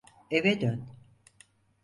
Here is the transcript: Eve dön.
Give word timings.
Eve 0.31 0.59
dön. 0.61 0.87